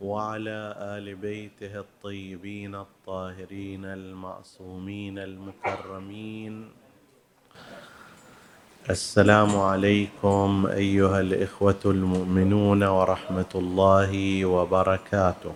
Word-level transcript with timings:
وعلى 0.00 0.74
آل 0.96 1.14
بيته 1.14 1.80
الطيبين 1.80 2.74
الطاهرين 2.74 3.84
المعصومين 3.84 5.18
المكرمين. 5.18 6.68
السلام 8.90 9.56
عليكم 9.56 10.66
أيها 10.72 11.20
الإخوة 11.20 11.82
المؤمنون 11.84 12.82
ورحمة 12.82 13.52
الله 13.54 14.44
وبركاته. 14.44 15.54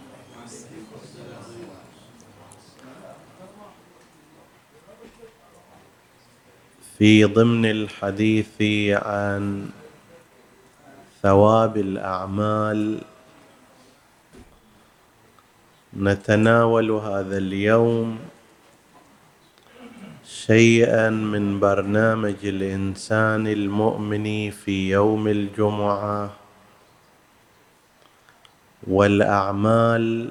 في 6.98 7.24
ضمن 7.24 7.64
الحديث 7.66 8.62
عن 8.92 9.70
ثواب 11.22 11.76
الأعمال 11.76 13.13
نتناول 15.98 16.90
هذا 16.90 17.38
اليوم 17.38 18.18
شيئا 20.24 21.10
من 21.10 21.60
برنامج 21.60 22.34
الإنسان 22.44 23.46
المؤمن 23.46 24.50
في 24.50 24.90
يوم 24.90 25.28
الجمعة 25.28 26.30
والأعمال 28.86 30.30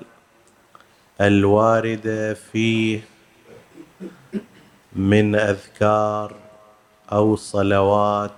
الواردة 1.22 2.33
فيه 2.33 3.02
من 4.95 5.36
أذكار 5.36 6.36
أو 7.11 7.36
صلوات 7.36 8.31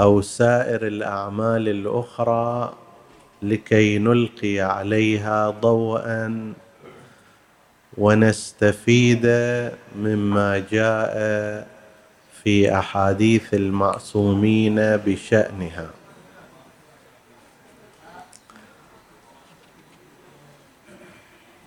أو 0.00 0.20
سائر 0.20 0.86
الأعمال 0.86 1.68
الأخرى 1.68 2.74
لكي 3.42 3.98
نلقي 3.98 4.60
عليها 4.60 5.50
ضوءا 5.50 6.52
ونستفيد 7.98 9.26
مما 9.96 10.58
جاء 10.70 11.14
في 12.42 12.78
أحاديث 12.78 13.54
المعصومين 13.54 14.76
بشأنها. 14.76 15.90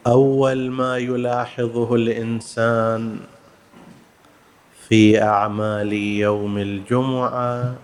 أول 0.08 0.72
ما 0.72 0.98
يلاحظه 0.98 1.96
الإنسان 1.96 3.20
في 4.88 5.22
أعمال 5.24 5.94
يوم 5.94 6.58
الجمعة 6.58 7.76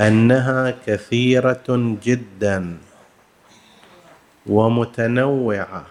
أنها 0.00 0.70
كثيرة 0.86 1.96
جدا 2.02 2.78
ومتنوعة 4.46 5.86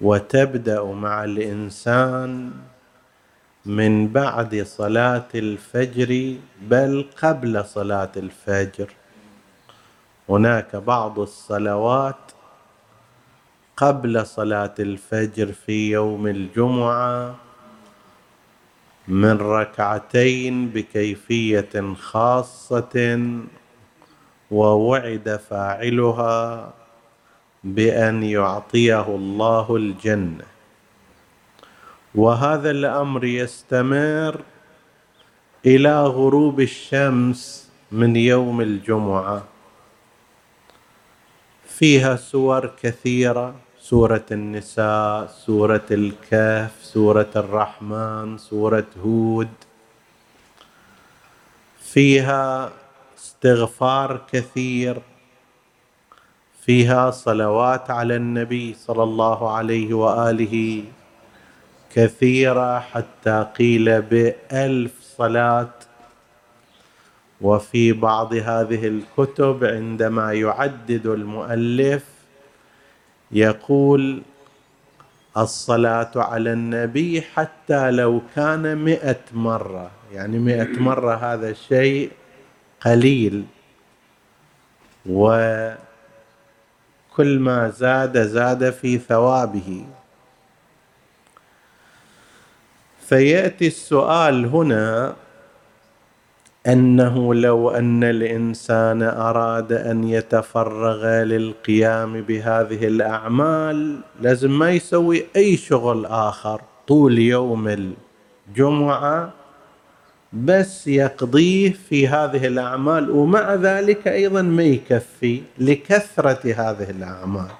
وتبدأ 0.00 0.84
مع 0.84 1.24
الإنسان 1.24 2.52
من 3.66 4.08
بعد 4.08 4.62
صلاة 4.62 5.28
الفجر 5.34 6.36
بل 6.62 7.06
قبل 7.22 7.64
صلاة 7.64 8.12
الفجر. 8.16 8.88
هناك 10.28 10.76
بعض 10.76 11.18
الصلوات 11.18 12.32
قبل 13.76 14.26
صلاة 14.26 14.74
الفجر 14.78 15.52
في 15.52 15.90
يوم 15.90 16.26
الجمعة 16.26 17.34
من 19.10 19.36
ركعتين 19.38 20.68
بكيفية 20.68 21.94
خاصة 21.94 23.20
ووعد 24.50 25.40
فاعلها 25.50 26.72
بأن 27.64 28.22
يعطيه 28.22 29.06
الله 29.06 29.76
الجنة. 29.76 30.44
وهذا 32.14 32.70
الأمر 32.70 33.24
يستمر 33.24 34.40
إلى 35.66 36.02
غروب 36.02 36.60
الشمس 36.60 37.70
من 37.92 38.16
يوم 38.16 38.60
الجمعة. 38.60 39.44
فيها 41.66 42.16
سور 42.16 42.72
كثيرة 42.82 43.54
سورة 43.80 44.24
النساء 44.30 45.26
سورة 45.26 45.88
الكهف 45.90 46.70
سورة 46.82 47.30
الرحمن 47.36 48.38
سورة 48.38 48.86
هود. 49.04 49.48
فيها 51.80 52.72
استغفار 53.18 54.20
كثير. 54.32 55.02
فيها 56.60 57.10
صلوات 57.10 57.90
على 57.90 58.16
النبي 58.16 58.74
صلى 58.74 59.02
الله 59.02 59.50
عليه 59.56 59.94
وآله 59.94 60.84
كثيرة 61.94 62.78
حتى 62.78 63.46
قيل 63.58 64.02
بألف 64.02 64.92
صلاة. 65.16 65.74
وفي 67.40 67.92
بعض 67.92 68.34
هذه 68.34 68.86
الكتب 68.86 69.64
عندما 69.64 70.32
يعدد 70.32 71.06
المؤلف 71.06 72.19
يقول 73.32 74.22
الصلاة 75.36 76.10
على 76.16 76.52
النبي 76.52 77.22
حتى 77.22 77.90
لو 77.90 78.22
كان 78.36 78.76
مئة 78.78 79.20
مرة. 79.32 79.90
يعني 80.12 80.38
مئة 80.38 80.80
مرة 80.80 81.14
هذا 81.14 81.52
شيء 81.52 82.10
قليل. 82.80 83.44
وكل 85.06 85.78
ما 87.38 87.70
زاد 87.70 88.22
زاد 88.26 88.70
في 88.70 88.98
ثوابه. 88.98 89.84
فيأتي 93.08 93.66
السؤال 93.66 94.46
هنا 94.46 95.16
أنه 96.72 97.34
لو 97.34 97.70
أن 97.70 98.04
الإنسان 98.04 99.02
أراد 99.02 99.72
أن 99.72 100.04
يتفرغ 100.04 101.06
للقيام 101.06 102.20
بهذه 102.22 102.86
الأعمال 102.86 104.00
لازم 104.20 104.58
ما 104.58 104.70
يسوي 104.70 105.24
أي 105.36 105.56
شغل 105.56 106.06
آخر 106.06 106.60
طول 106.88 107.18
يوم 107.18 107.92
الجمعة 108.48 109.32
بس 110.32 110.86
يقضيه 110.86 111.72
في 111.88 112.08
هذه 112.08 112.46
الأعمال 112.46 113.10
ومع 113.10 113.54
ذلك 113.54 114.08
أيضا 114.08 114.42
ما 114.42 114.62
يكفي 114.62 115.42
لكثرة 115.58 116.40
هذه 116.44 116.90
الأعمال. 116.90 117.50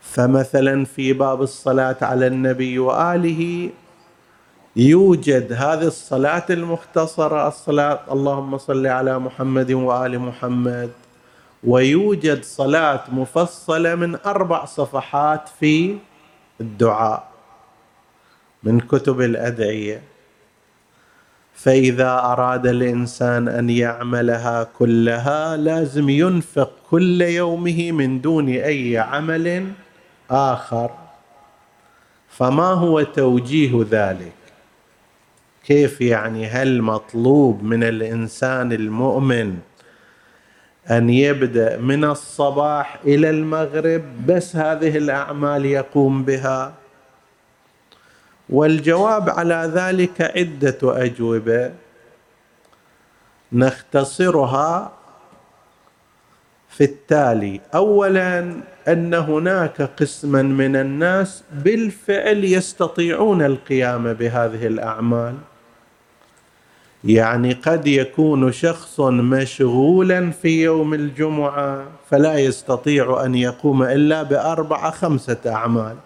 فمثلا 0.00 0.84
في 0.84 1.12
باب 1.12 1.42
الصلاة 1.42 1.96
على 2.02 2.26
النبي 2.26 2.78
وآله 2.78 3.70
يوجد 4.76 5.52
هذه 5.52 5.86
الصلاة 5.86 6.46
المختصرة 6.50 7.48
الصلاة 7.48 8.00
اللهم 8.10 8.58
صل 8.58 8.86
على 8.86 9.18
محمد 9.18 9.72
وآل 9.72 10.18
محمد. 10.18 10.90
ويوجد 11.64 12.44
صلاة 12.44 13.04
مفصلة 13.12 13.94
من 13.94 14.16
أربع 14.26 14.64
صفحات 14.64 15.48
في 15.60 15.96
الدعاء 16.60 17.30
من 18.62 18.80
كتب 18.80 19.20
الأدعية. 19.20 20.02
فإذا 21.54 22.10
أراد 22.10 22.66
الإنسان 22.66 23.48
أن 23.48 23.70
يعملها 23.70 24.64
كلها 24.78 25.56
لازم 25.56 26.08
ينفق 26.08 26.70
كل 26.90 27.22
يومه 27.22 27.92
من 27.92 28.20
دون 28.20 28.48
أي 28.48 28.98
عمل 28.98 29.72
آخر. 30.30 30.90
فما 32.28 32.70
هو 32.72 33.02
توجيه 33.02 33.84
ذلك؟ 33.90 34.39
كيف 35.64 36.00
يعني 36.00 36.46
هل 36.46 36.82
مطلوب 36.82 37.62
من 37.62 37.84
الإنسان 37.84 38.72
المؤمن 38.72 39.58
أن 40.90 41.10
يبدأ 41.10 41.76
من 41.76 42.04
الصباح 42.04 43.00
إلى 43.04 43.30
المغرب 43.30 44.02
بس 44.26 44.56
هذه 44.56 44.96
الأعمال 44.96 45.66
يقوم 45.66 46.24
بها؟ 46.24 46.74
والجواب 48.50 49.30
على 49.30 49.70
ذلك 49.74 50.20
عدة 50.36 50.78
أجوبة 50.82 51.72
نختصرها 53.52 54.92
في 56.68 56.84
التالي. 56.84 57.60
اولا 57.74 58.60
أن 58.88 59.14
هناك 59.14 59.82
قسما 59.82 60.42
من 60.42 60.76
الناس 60.76 61.44
بالفعل 61.52 62.44
يستطيعون 62.44 63.42
القيام 63.42 64.12
بهذه 64.12 64.66
الأعمال. 64.66 65.34
يعني 67.04 67.52
قد 67.52 67.86
يكون 67.86 68.52
شخص 68.52 69.00
مشغولا 69.00 70.30
في 70.30 70.62
يوم 70.62 70.94
الجمعة 70.94 71.84
فلا 72.10 72.38
يستطيع 72.38 73.24
أن 73.24 73.34
يقوم 73.34 73.82
إلا 73.82 74.22
باربعه 74.22 74.90
خمسة 74.90 75.38
أعمال. 75.46 75.96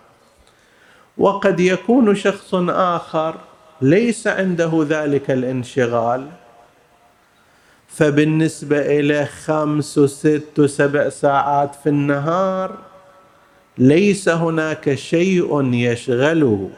وقد 1.18 1.60
يكون 1.60 2.14
شخص 2.14 2.54
آخر 2.68 3.34
ليس 3.80 4.26
عنده 4.26 4.86
ذلك 4.88 5.30
الانشغال 5.30 6.26
فبالنسبة 7.88 8.78
إليه 8.78 9.24
خمس 9.24 9.98
وست 9.98 10.58
وسبع 10.58 11.08
ساعات 11.08 11.74
في 11.74 11.88
النهار 11.88 12.78
ليس 13.78 14.28
هناك 14.28 14.94
شيء 14.94 15.72
يشغله. 15.74 16.70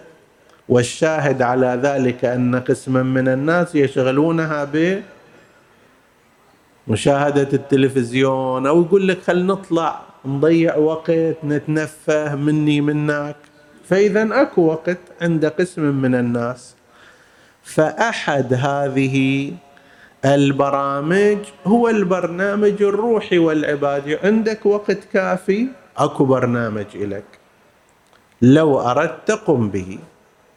والشاهد 0.68 1.42
على 1.42 1.80
ذلك 1.82 2.24
أن 2.24 2.56
قسما 2.56 3.02
من 3.02 3.28
الناس 3.28 3.74
يشغلونها 3.74 4.70
بمشاهدة 6.88 7.48
التلفزيون 7.52 8.66
أو 8.66 8.82
يقول 8.82 9.08
لك 9.08 9.22
خل 9.22 9.46
نطلع 9.46 10.00
نضيع 10.24 10.76
وقت 10.76 11.44
نتنفه 11.44 12.34
مني 12.34 12.80
منك. 12.80 13.36
فإذا 13.88 14.42
أكو 14.42 14.62
وقت 14.62 14.98
عند 15.22 15.46
قسم 15.46 15.82
من 15.82 16.14
الناس. 16.14 16.74
فأحد 17.62 18.54
هذه 18.54 19.52
البرامج 20.24 21.38
هو 21.66 21.88
البرنامج 21.88 22.82
الروحي 22.82 23.38
والعبادي. 23.38 24.16
عندك 24.16 24.66
وقت 24.66 24.98
كافي؟ 25.12 25.66
أكو 25.96 26.24
برنامج 26.24 26.96
لك 26.96 27.24
لو 28.42 28.80
أردت 28.80 29.30
قم 29.30 29.68
به. 29.68 29.98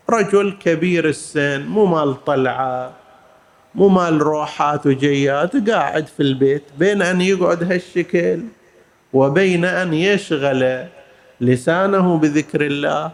رجل 0.09 0.57
كبير 0.59 1.09
السن 1.09 1.65
مو 1.65 1.85
مال 1.85 2.25
طلعة 2.25 2.91
مو 3.75 3.87
مال 3.89 4.21
روحات 4.21 4.87
وجيات 4.87 5.69
قاعد 5.69 6.07
في 6.07 6.19
البيت 6.19 6.63
بين 6.77 7.01
أن 7.01 7.21
يقعد 7.21 7.71
هالشكل 7.71 8.39
وبين 9.13 9.65
أن 9.65 9.93
يشغل 9.93 10.85
لسانه 11.41 12.17
بذكر 12.17 12.61
الله 12.61 13.11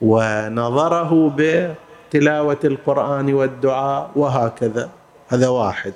ونظره 0.00 1.34
بتلاوة 1.36 2.60
القرآن 2.64 3.34
والدعاء 3.34 4.10
وهكذا. 4.16 4.90
هذا 5.28 5.48
واحد. 5.48 5.94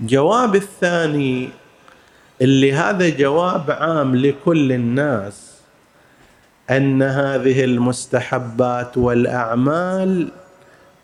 جواب 0.00 0.54
الثاني 0.54 1.48
اللي 2.42 2.72
هذا 2.72 3.08
جواب 3.08 3.70
عام 3.70 4.16
لكل 4.16 4.72
الناس 4.72 5.53
أن 6.70 7.02
هذه 7.02 7.64
المستحبات 7.64 8.98
والأعمال 8.98 10.28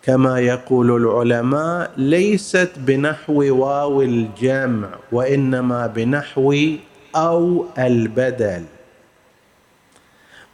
كما 0.02 0.40
يقول 0.40 0.96
العلماء 0.96 1.90
ليست 1.96 2.70
بنحو 2.76 3.62
واو 3.62 4.02
الجمع 4.02 4.88
وإنما 5.12 5.86
بنحو 5.86 6.56
أو 7.16 7.66
البدل. 7.78 8.64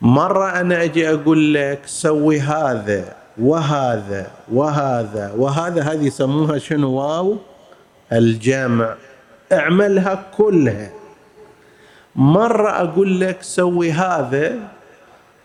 مرة 0.02 0.60
أنا 0.60 0.82
أجي 0.82 1.10
أقول 1.10 1.54
لك 1.54 1.80
سوي 1.86 2.40
هذا 2.40 3.16
وهذا 3.38 4.30
وهذا 4.52 5.32
وهذا 5.36 5.82
هذه 5.82 6.06
يسموها 6.06 6.58
شنو؟ 6.58 6.92
واو 6.92 7.36
الجمع. 8.12 8.94
اعملها 9.52 10.24
كلها. 10.36 10.90
مرة 12.16 12.70
أقول 12.70 13.20
لك 13.20 13.42
سوي 13.42 13.92
هذا 13.92 14.75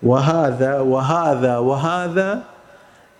وهذا 0.03 0.79
وهذا 0.79 1.57
وهذا 1.57 2.43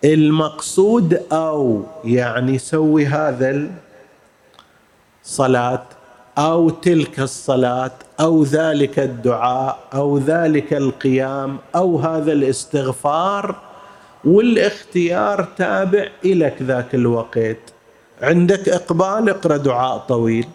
المقصود 0.04 1.22
أو 1.32 1.82
يعني 2.04 2.58
سوي 2.58 3.06
هذا 3.06 3.66
الصلاة 5.24 5.82
أو 6.38 6.70
تلك 6.70 7.20
الصلاة 7.20 7.90
أو 8.20 8.42
ذلك 8.42 8.98
الدعاء 8.98 9.78
أو 9.94 10.18
ذلك 10.18 10.72
القيام 10.72 11.58
أو 11.74 11.98
هذا 11.98 12.32
الاستغفار 12.32 13.56
والاختيار 14.24 15.48
تابع 15.56 16.08
إلك 16.24 16.62
ذاك 16.62 16.94
الوقت. 16.94 17.56
عندك 18.22 18.68
إقبال 18.68 19.30
اقرأ 19.30 19.56
دعاء 19.56 19.98
طويل. 19.98 20.46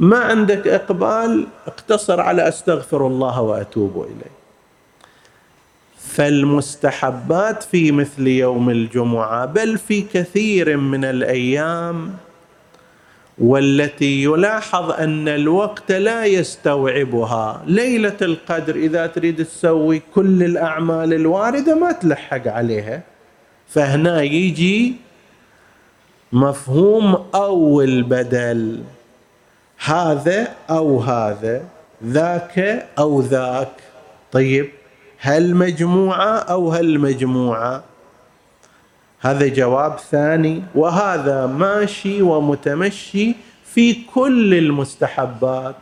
ما 0.00 0.18
عندك 0.18 0.68
إقبال 0.68 1.46
اقتصر 1.66 2.20
على 2.20 2.48
أستغفر 2.48 3.06
الله 3.06 3.40
وأتوب 3.40 4.02
إليه 4.02 4.41
فالمستحبات 6.08 7.62
في 7.62 7.92
مثل 7.92 8.26
يوم 8.26 8.70
الجمعة 8.70 9.46
بل 9.46 9.78
في 9.78 10.02
كثير 10.02 10.76
من 10.76 11.04
الأيام 11.04 12.14
والتي 13.38 14.22
يلاحظ 14.22 14.90
أن 14.90 15.28
الوقت 15.28 15.92
لا 15.92 16.24
يستوعبها. 16.24 17.62
ليلة 17.66 18.16
القدر 18.22 18.76
إذا 18.76 19.06
تريد 19.06 19.44
تسوي 19.44 20.02
كل 20.14 20.42
الأعمال 20.42 21.14
الواردة 21.14 21.74
ما 21.74 21.92
تلحق 21.92 22.48
عليها. 22.48 23.02
فهنا 23.68 24.22
يجي 24.22 24.94
مفهوم 26.32 27.24
أو 27.34 27.80
البدل 27.80 28.82
هذا 29.84 30.48
أو 30.70 31.00
هذا 31.00 31.62
ذاك 32.04 32.86
أو 32.98 33.20
ذاك. 33.20 33.72
طيب؟ 34.32 34.81
هل 35.24 35.54
مجموعة 35.54 36.38
أو 36.38 36.72
هل 36.72 36.98
مجموعة؟ 36.98 37.82
هذا 39.20 39.48
جواب 39.48 39.98
ثاني. 40.10 40.62
وهذا 40.74 41.46
ماشي 41.46 42.22
ومتمشي 42.22 43.34
في 43.64 43.96
كل 44.14 44.54
المستحبات. 44.54 45.76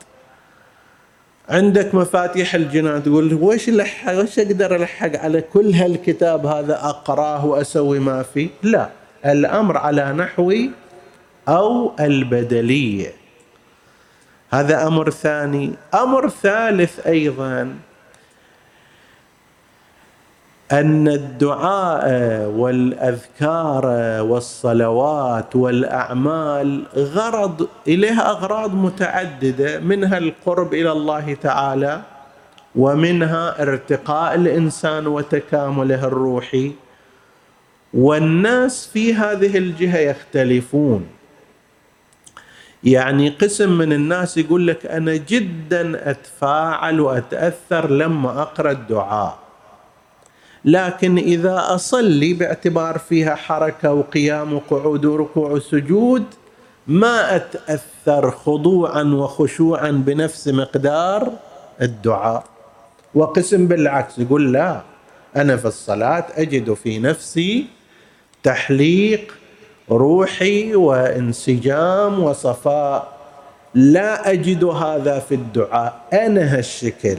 عندك 1.49 1.95
مفاتيح 1.95 2.55
الجنان 2.55 3.03
تقول 3.03 3.35
وش 3.35 3.69
لحق 3.69 4.19
وش 4.19 4.39
أقدر 4.39 4.77
ألحق 4.77 5.17
على 5.17 5.41
كل 5.41 5.75
هالكتاب 5.75 6.47
هذا 6.47 6.85
أقراه 6.85 7.47
وأسوي 7.47 7.99
ما 7.99 8.23
فيه؟ 8.23 8.49
لا. 8.63 8.89
الأمر 9.27 9.77
على 9.77 10.13
نحو 10.13 10.55
أو 11.49 11.93
البدلية. 12.01 13.13
هذا 14.51 14.87
أمر 14.87 15.11
ثاني. 15.11 15.73
أمر 15.95 16.29
ثالث 16.29 17.07
أيضا. 17.07 17.75
أن 20.73 21.09
الدعاء 21.09 22.05
والأذكار 22.47 23.87
والصلوات 24.23 25.57
والأعمال 25.57 26.85
غرض 26.97 27.69
إليها 27.89 28.31
أغراض 28.31 28.75
متعددة 28.75 29.81
منها 29.81 30.19
القرب 30.19 30.75
إلى 30.75 30.93
الله 30.93 31.35
تعالى 31.35 32.03
ومنها 32.75 33.63
ارتقاء 33.63 34.35
الإنسان 34.35 35.07
وتكامله 35.07 36.07
الروحي. 36.07 36.73
والناس 37.95 38.87
في 38.93 39.15
هذه 39.15 39.59
الجهة 39.59 39.99
يختلفون. 39.99 41.07
يعني 42.85 43.29
قسم 43.29 43.79
من 43.79 43.93
الناس 43.93 44.39
يقول 44.39 44.67
لك 44.67 44.87
أنا 44.87 45.17
جدا 45.17 46.11
أتفاعل 46.11 47.01
وأتأثر 47.01 47.91
لما 47.91 48.43
أقرأ 48.43 48.71
الدعاء. 48.71 49.40
لكن 50.65 51.19
إذا 51.19 51.65
أصلي 51.69 52.33
باعتبار 52.33 52.99
فيها 52.99 53.35
حركة 53.35 53.93
وقيام 53.93 54.53
وقعود 54.55 55.05
وركوع 55.05 55.51
وسجود 55.51 56.25
ما 56.87 57.37
أتأثر 57.37 58.31
خضوعا 58.31 59.03
وخشوعا 59.03 59.91
بنفس 59.91 60.49
مقدار 60.49 61.33
الدعاء. 61.83 62.45
وقسم 63.15 63.67
بالعكس 63.67 64.19
يقول 64.19 64.53
لا 64.53 64.81
أنا 65.37 65.57
في 65.57 65.65
الصلاة 65.69 66.27
أجد 66.37 66.75
في 66.75 66.99
نفسي 66.99 67.67
تحليق 68.43 69.35
روحي 69.91 70.75
وانسجام 70.75 72.23
وصفاء. 72.23 73.21
لا 73.75 74.31
أجد 74.33 74.65
هذا 74.65 75.19
في 75.19 75.35
الدعاء 75.35 76.01
أنا 76.13 76.59
هالشكل 76.59 77.19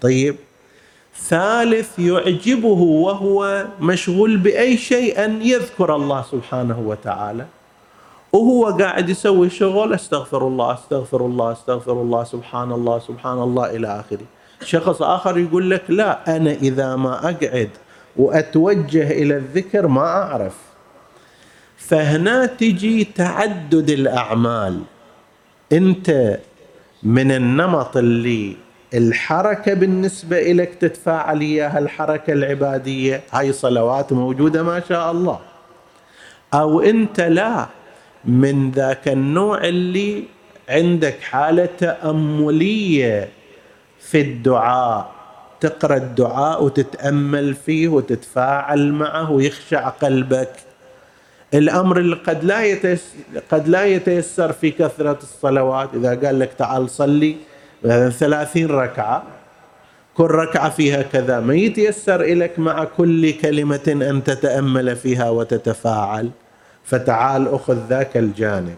طيب 0.00 0.36
ثالث 1.28 1.98
يعجبه 1.98 2.80
وهو 3.06 3.66
مشغول 3.80 4.36
بأي 4.36 4.76
شيء 4.76 5.24
أن 5.24 5.42
يذكر 5.42 5.96
الله 5.96 6.24
سبحانه 6.32 6.78
وتعالى. 6.86 7.46
وهو 8.32 8.66
قاعد 8.66 9.08
يسوي 9.08 9.50
شغل 9.50 9.94
أستغفر 9.94 10.46
الله 10.46 10.74
أستغفر 10.74 11.26
الله 11.26 11.52
أستغفر 11.52 11.92
الله 11.92 12.24
سبحان 12.24 12.72
الله 12.72 12.98
سبحان 12.98 13.38
الله 13.38 13.76
إلى 13.76 14.00
آخره. 14.00 14.26
شخص 14.64 15.02
آخر 15.02 15.38
يقول 15.38 15.70
لك 15.70 15.82
لا 15.88 16.36
أنا 16.36 16.52
إذا 16.52 16.96
ما 16.96 17.30
أقعد 17.30 17.70
وأتوجه 18.16 19.10
إلى 19.10 19.36
الذكر 19.36 19.86
ما 19.86 20.06
أعرف. 20.06 20.56
فهنا 21.76 22.46
تجي 22.46 23.04
تعدد 23.04 23.90
الأعمال. 23.90 24.80
أنت 25.72 26.38
من 27.02 27.32
النمط 27.32 27.96
اللي 27.96 28.56
الحركة 28.94 29.74
بالنسبة 29.74 30.40
لك 30.40 30.74
تتفاعل 30.74 31.40
إياها 31.40 31.78
الحركة 31.78 32.32
العبادية؟ 32.32 33.20
هاي 33.32 33.52
صلوات 33.52 34.12
موجودة 34.12 34.62
ما 34.62 34.82
شاء 34.88 35.10
الله. 35.10 35.38
أو 36.54 36.80
أنت 36.80 37.20
لا 37.20 37.66
من 38.24 38.70
ذاك 38.70 39.08
النوع 39.08 39.64
اللي 39.64 40.24
عندك 40.68 41.20
حالة 41.20 41.68
تأملية 41.78 43.28
في 44.00 44.20
الدعاء. 44.20 45.10
تقرأ 45.60 45.96
الدعاء 45.96 46.64
وتتأمل 46.64 47.54
فيه 47.54 47.88
وتتفاعل 47.88 48.92
معه 48.92 49.30
ويخشع 49.30 49.88
قلبك. 49.88 50.52
الأمر 51.54 51.98
اللي 51.98 52.16
قد 52.16 52.44
لا 52.44 52.64
يتيسر 52.64 53.16
قد 53.50 53.68
لا 53.68 53.84
يتيسر 53.84 54.52
في 54.52 54.70
كثرة 54.70 55.18
الصلوات 55.22 55.88
إذا 55.94 56.14
قال 56.26 56.38
لك 56.38 56.50
تعال 56.58 56.90
صلي 56.90 57.36
ثلاثين 58.10 58.70
ركعة. 58.70 59.22
كل 60.14 60.24
ركعة 60.24 60.70
فيها 60.70 61.02
كذا. 61.02 61.40
ما 61.40 61.54
يتيسر 61.54 62.22
لك 62.22 62.58
مع 62.58 62.84
كل 62.84 63.32
كلمة 63.32 63.86
أن 63.86 64.24
تتأمل 64.24 64.96
فيها 64.96 65.30
وتتفاعل. 65.30 66.30
فتعال 66.84 67.48
أخذ 67.54 67.78
ذاك 67.88 68.16
الجانب. 68.16 68.76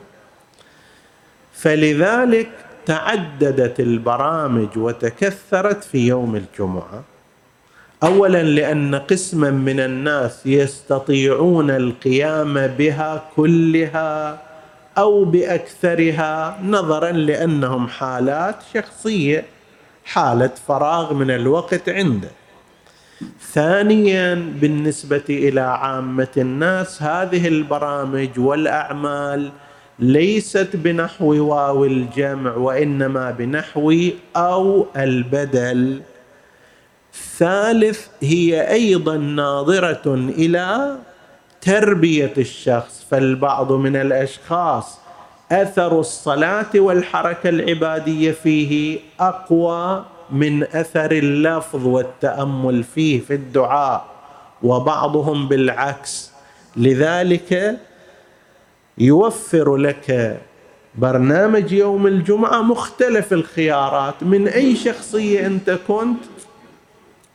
فلذلك 1.54 2.49
تعددت 2.87 3.80
البرامج 3.80 4.68
وتكثرت 4.76 5.85
في 5.85 6.06
يوم 6.06 6.37
الجمعة. 6.37 7.02
اولا 8.02 8.42
لأن 8.42 8.94
قسما 8.94 9.50
من 9.50 9.80
الناس 9.80 10.47
يستطيعون 10.47 11.71
القيام 11.71 12.66
بها 12.66 13.23
كلها 13.37 14.42
أو 14.99 15.25
بأكثرها 15.25 16.58
نظرا 16.64 17.11
لأنهم 17.11 17.88
حالات 17.88 18.56
شخصية 18.75 19.44
حالة 20.04 20.50
فراغ 20.68 21.14
من 21.14 21.30
الوقت 21.30 21.88
عنده. 21.88 22.30
ثانيا 23.52 24.34
بالنسبة 24.34 25.25
إلى 25.28 25.61
عامة 25.61 26.28
الناس 26.37 27.02
هذه 27.02 27.49
البرامج 27.49 28.38
والأعمال 28.38 29.50
ليست 29.99 30.70
بنحو 30.75 31.34
واو 31.34 31.84
الجمع 31.84 32.56
وإنما 32.56 33.30
بنحو 33.30 33.94
أو 34.37 34.87
البدل. 34.96 36.00
ثالث 37.38 38.06
هي 38.22 38.72
أيضا 38.72 39.16
ناظرة 39.16 40.14
إلى 40.14 40.96
تربية 41.62 42.33
الشخص 42.38 43.07
فالبعض 43.11 43.73
من 43.73 43.97
الأشخاص 43.97 44.99
أثر 45.52 46.00
الصلاة 46.00 46.71
والحركة 46.75 47.49
العبادية 47.49 48.33
فيه 48.33 48.99
أقوى 49.21 50.04
من 50.31 50.62
أثر 50.62 51.12
اللفظ 51.12 51.87
والتأمل 51.87 52.83
فيه 52.83 53.21
في 53.21 53.35
الدعاء 53.35 54.04
وبعضهم 54.62 55.49
بالعكس. 55.49 56.33
لذلك 56.76 57.78
يوفر 58.99 59.76
لك 59.76 60.40
برنامج 60.95 61.73
يوم 61.73 62.07
الجمعة 62.07 62.62
مختلف 62.62 63.33
الخيارات. 63.33 64.23
من 64.23 64.49
أي 64.49 64.76
شخصية 64.76 65.47
أنت 65.47 65.71
كنت؟ 65.88 66.25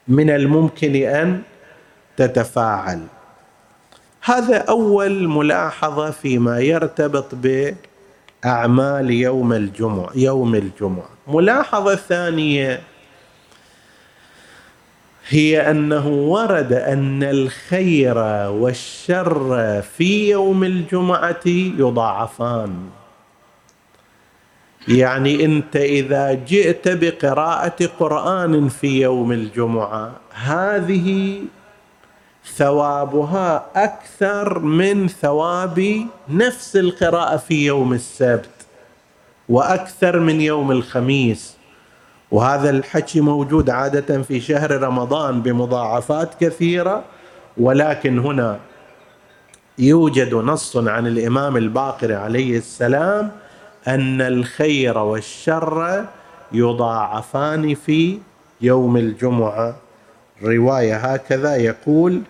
من 0.07 0.29
الممكن 0.29 0.95
أن 0.95 1.41
تتفاعل. 2.17 2.99
هذا 4.27 4.57
أول 4.57 5.27
ملاحظة 5.27 6.11
فيما 6.11 6.59
يرتبط 6.59 7.35
بأعمال 7.35 9.11
يوم 9.11 9.53
الجمعة 9.53 10.09
يوم 10.15 10.55
الجمعة. 10.55 11.09
ملاحظة 11.27 11.95
ثانية 11.95 12.81
هي 15.27 15.71
أنه 15.71 16.07
ورد 16.07 16.73
أن 16.73 17.23
الخير 17.23 18.17
والشر 18.49 19.81
في 19.81 20.29
يوم 20.29 20.63
الجمعة 20.63 21.47
يضاعفان. 21.77 22.75
يعني 24.87 25.45
أنت 25.45 25.75
إذا 25.75 26.33
جئت 26.33 26.87
بقراءة 26.87 27.85
قرآن 27.99 28.69
في 28.69 29.01
يوم 29.01 29.31
الجمعة 29.31 30.11
هذه 30.31 31.39
ثوابها 32.55 33.65
أكثر 33.75 34.59
من 34.59 35.07
ثواب 35.07 36.05
نفس 36.29 36.75
القراءة 36.75 37.37
في 37.37 37.65
يوم 37.65 37.93
السبت 37.93 38.49
وأكثر 39.49 40.19
من 40.19 40.41
يوم 40.41 40.71
الخميس. 40.71 41.57
وهذا 42.31 42.69
الحكي 42.69 43.21
موجود 43.21 43.69
عادة 43.69 44.21
في 44.21 44.39
شهر 44.41 44.81
رمضان 44.81 45.41
بمضاعفات 45.41 46.29
كثيرة 46.41 47.03
ولكن 47.57 48.19
هنا 48.19 48.59
يوجد 49.77 50.33
نص 50.33 50.77
عن 50.77 51.07
الإمام 51.07 51.57
الباقر 51.57 52.13
عليه 52.13 52.57
السلام 52.57 53.31
أن 53.87 54.21
الخير 54.21 54.97
والشر 54.97 56.05
يضاعفان 56.51 57.75
في 57.75 58.19
يوم 58.61 58.97
الجمعة. 58.97 59.75
رواية 60.43 60.95
هكذا 60.97 61.55
يقول 61.55 62.21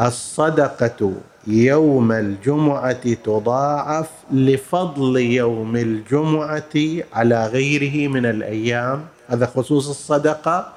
الصدقة 0.00 1.12
يوم 1.46 2.12
الجمعة 2.12 3.12
تضاعف 3.14 4.10
لفضل 4.32 5.16
يوم 5.16 5.76
الجمعة 5.76 6.74
على 7.12 7.46
غيره 7.46 8.08
من 8.08 8.26
الأيام. 8.26 9.04
هذا 9.28 9.46
خصوص 9.46 9.88
الصدقة. 9.88 10.72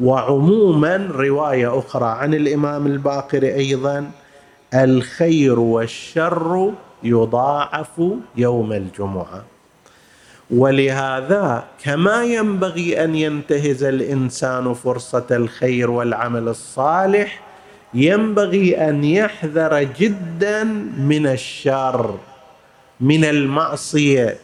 وعموما 0.00 0.96
رواية 0.96 1.78
أخرى 1.78 2.06
عن 2.06 2.34
الإمام 2.34 2.86
الباقر 2.86 3.42
أيضا. 3.42 4.10
الخير 4.74 5.60
والشر 5.60 6.72
يضاعف 7.02 8.02
يوم 8.36 8.72
الجمعة. 8.72 9.44
ولهذا 10.50 11.64
كما 11.84 12.24
ينبغي 12.24 13.04
أن 13.04 13.14
ينتهز 13.14 13.84
الإنسان 13.84 14.74
فرصة 14.74 15.26
الخير 15.30 15.90
والعمل 15.90 16.48
الصالح 16.48 17.51
ينبغي 17.94 18.88
أن 18.88 19.04
يحذر 19.04 19.82
جدا 19.82 20.64
من 20.98 21.26
الشر 21.26 22.18
من 23.00 23.24
المعصية. 23.24 24.36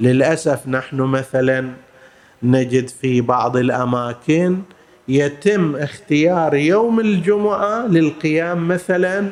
للأسف 0.00 0.68
نحن 0.68 0.96
مثلا 1.00 1.70
نجد 2.42 2.88
في 2.88 3.20
بعض 3.20 3.56
الأماكن 3.56 4.58
يتم 5.08 5.76
اختيار 5.76 6.54
يوم 6.54 7.00
الجمعة 7.00 7.86
للقيام 7.86 8.68
مثلا 8.68 9.28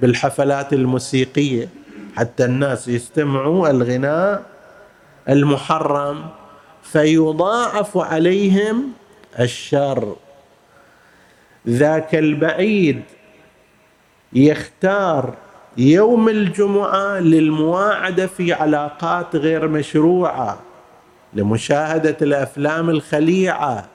بالحفلات 0.00 0.72
الموسيقية. 0.72 1.68
حتى 2.16 2.44
الناس 2.44 2.88
يستمعوا 2.88 3.70
الغناء 3.70 4.42
المحرم 5.28 6.26
فيضاعف 6.82 7.98
عليهم 7.98 8.92
الشر. 9.40 10.16
ذاك 11.68 12.14
البعيد 12.14 13.02
يختار 14.32 15.34
يوم 15.76 16.28
الجمعة 16.28 17.18
للمواعدة 17.20 18.26
في 18.26 18.52
علاقات 18.52 19.36
غير 19.36 19.68
مشروعة 19.68 20.58
لمشاهدة 21.34 22.16
الأفلام 22.22 22.90
الخليعة 22.90 23.88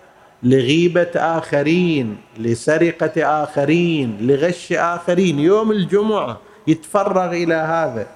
لغيبة 0.44 1.12
آخرين 1.16 2.18
لسرقة 2.38 3.44
آخرين 3.44 4.18
لغش 4.22 4.74
آخرين. 4.74 5.40
يوم 5.40 5.72
الجمعة 5.72 6.38
يتفرغ 6.68 7.32
إلى 7.32 7.54
هذا. 7.54 8.08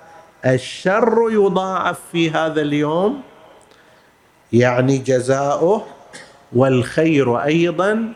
الشر 0.45 1.29
يضاعف 1.31 1.99
في 2.11 2.31
هذا 2.31 2.61
اليوم 2.61 3.21
يعني 4.53 4.97
جزاؤه 4.97 5.85
والخير 6.53 7.37
أيضا 7.43 8.13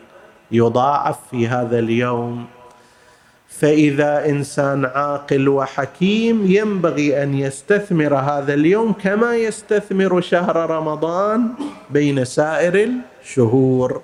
يضاعف 0.51 1.17
في 1.31 1.47
هذا 1.47 1.79
اليوم. 1.79 2.45
فإذا 3.49 4.29
إنسان 4.29 4.85
عاقل 4.85 5.49
وحكيم 5.49 6.51
ينبغي 6.51 7.23
أن 7.23 7.39
يستثمر 7.39 8.15
هذا 8.15 8.53
اليوم 8.53 8.93
كما 8.93 9.35
يستثمر 9.35 10.21
شهر 10.21 10.69
رمضان 10.69 11.47
بين 11.89 12.25
سائر 12.25 12.89
الشهور. 13.23 14.01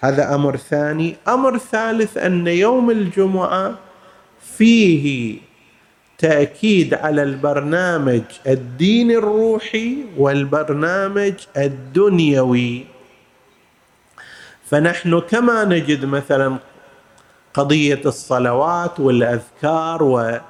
هذا 0.00 0.34
أمر 0.34 0.56
ثاني. 0.56 1.16
أمر 1.28 1.58
ثالث 1.58 2.18
أن 2.18 2.46
يوم 2.46 2.90
الجمعة 2.90 3.74
فيه 4.56 5.38
تأكيد 6.18 6.94
على 6.94 7.22
البرنامج 7.22 8.22
الديني 8.46 9.16
الروحي 9.16 9.96
والبرنامج 10.18 11.34
الدنيوي. 11.56 12.89
فنحن 14.70 15.20
كما 15.20 15.64
نجد 15.64 16.04
مثلا 16.04 16.56
قضية 17.54 18.00
الصلوات 18.06 19.00
والأذكار 19.00 20.40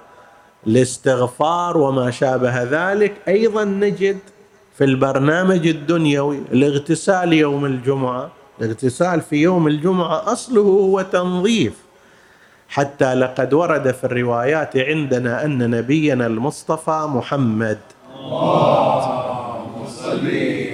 الاستغفار 0.66 1.78
وما 1.78 2.10
شابه 2.10 2.62
ذلك 2.62 3.14
أيضا 3.28 3.64
نجد 3.64 4.18
في 4.78 4.84
البرنامج 4.84 5.66
الدنيوي 5.66 6.38
الاغتسال 6.52 7.32
يوم 7.32 7.64
الجمعة. 7.64 8.30
الاغتسال 8.60 9.20
في 9.20 9.36
يوم 9.36 9.66
الجمعة 9.66 10.32
أصله 10.32 10.62
هو 10.62 11.02
تنظيف. 11.02 11.72
حتى 12.68 13.14
لقد 13.14 13.54
ورد 13.54 13.90
في 13.90 14.04
الروايات 14.04 14.76
عندنا 14.76 15.44
أن 15.44 15.70
نبينا 15.70 16.26
المصطفى 16.26 17.06
محمد. 17.08 17.78
اللهم 18.16 19.86
صل 19.86 20.26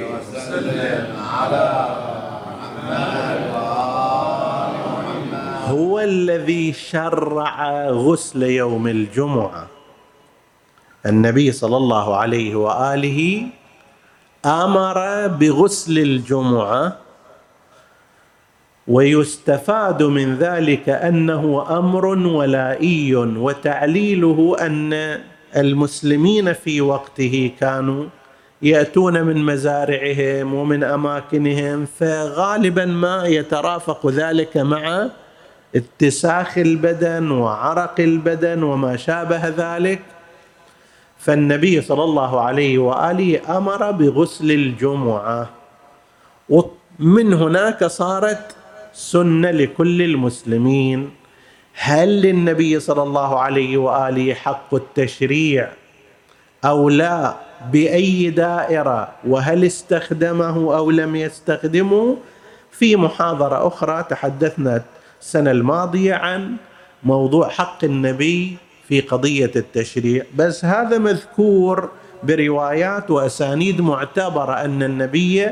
وسلم 0.03 1.07
على 1.33 1.88
محمد 1.88 3.17
هو 5.66 6.00
الذي 6.00 6.73
شرع 6.73 7.88
غسل 7.90 8.42
يوم 8.42 8.87
الجمعة. 8.87 9.66
النبي 11.06 11.52
صلى 11.52 11.76
الله 11.76 12.16
عليه 12.16 12.56
وآله 12.56 13.46
آمر 14.44 15.26
بغسل 15.26 15.99
الجمعة 15.99 16.96
ويستفاد 18.88 20.02
من 20.02 20.37
ذلك 20.37 20.88
أنه 20.88 21.66
أمر 21.78 22.06
ولائي 22.06 23.14
وتعليله 23.16 24.56
أن 24.61 25.20
المسلمين 25.56 26.52
في 26.52 26.80
وقته 26.80 27.50
كانوا 27.61 28.04
يأتون 28.62 29.23
من 29.23 29.44
مزارعهم 29.44 30.54
ومن 30.54 30.85
أماكنهم 30.85 31.87
فغالبا 31.99 32.85
ما 32.85 33.26
يترافق 33.26 34.06
ذلك 34.06 34.56
مع 34.56 35.08
اتساخ 35.75 36.58
البدن 36.58 37.30
وعرق 37.30 38.00
البدن 38.00 38.62
وما 38.62 38.96
شابه 38.96 39.49
ذلك. 39.49 40.02
فالنبي 41.18 41.80
صلى 41.80 42.04
الله 42.04 42.40
عليه 42.40 42.78
وآله 42.78 43.58
أمر 43.58 43.90
بغسل 43.90 44.50
الجمعة. 44.50 45.50
ومن 46.49 47.32
هناك 47.32 47.85
صارت 47.85 48.56
سنة 48.92 49.50
لكل 49.50 50.02
المسلمين. 50.02 51.11
هل 51.75 52.23
للنبي 52.23 52.80
صلى 52.80 53.02
الله 53.02 53.40
عليه 53.40 53.76
وآله 53.76 54.35
حق 54.35 54.75
التشريع 54.75 55.68
أو 56.64 56.88
لا؟ 56.88 57.37
بأي 57.73 58.30
دائرة؟ 58.30 59.08
وهل 59.26 59.64
استخدمه 59.64 60.76
أو 60.76 60.90
لم 60.90 61.16
يستخدمه؟ 61.16 62.16
في 62.70 62.96
محاضرة 62.96 63.66
أخرى 63.66 64.04
تحدثنا 64.11 64.82
السنة 65.20 65.50
الماضية 65.50 66.14
عن 66.14 66.56
موضوع 67.02 67.49
حق 67.49 67.85
النبي 67.85 68.56
في 68.88 69.00
قضية 69.00 69.50
التشريع. 69.56 70.25
بس 70.37 70.64
هذا 70.64 70.99
مذكور 70.99 71.90
بروايات 72.23 73.11
وأسانيد 73.11 73.80
معتبرة 73.80 74.52
أن 74.52 74.82
النبي 74.82 75.50